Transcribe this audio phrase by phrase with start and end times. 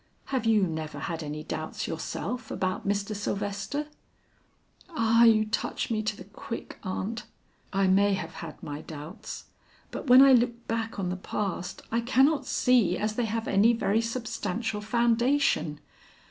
[0.33, 3.15] Have you never had any doubts yourself about Mr.
[3.15, 3.85] Sylvester?"
[4.89, 7.25] "Ah, you touch me to the quick, aunt.
[7.71, 9.43] I may have had my doubts,
[9.91, 13.73] but when I look back on the past, I cannot see as they have any
[13.73, 15.79] very substantial foundation.